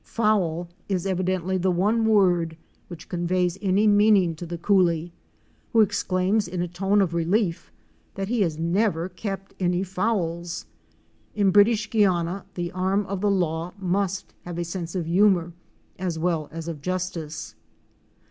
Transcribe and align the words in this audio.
Foul 0.03 0.67
is 0.89 1.05
evidently 1.05 1.59
the 1.59 1.69
one 1.69 2.05
word 2.05 2.57
which 2.87 3.07
con 3.07 3.27
veys 3.27 3.55
any 3.61 3.85
meaning 3.85 4.33
to 4.35 4.47
the 4.47 4.57
coolie, 4.57 5.11
who 5.73 5.81
exclaims 5.81 6.47
in 6.47 6.59
a 6.63 6.67
tone 6.67 7.01
of 7.01 7.13
relief 7.13 7.71
that 8.15 8.27
he 8.27 8.41
has 8.41 8.57
never 8.57 9.09
kept 9.09 9.53
any 9.59 9.83
"fowls"! 9.83 10.65
In 11.35 11.51
British 11.51 11.87
Guiana 11.91 12.47
the 12.55 12.71
arm 12.71 13.05
of 13.05 13.21
the 13.21 13.29
law 13.29 13.75
must 13.77 14.33
have 14.43 14.57
a 14.57 14.63
sense 14.65 14.95
of 14.95 15.05
humor 15.05 15.53
as 15.99 16.17
well 16.17 16.49
as 16.51 16.67
of 16.67 16.81
justice! 16.81 17.53